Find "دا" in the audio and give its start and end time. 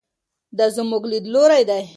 0.57-0.65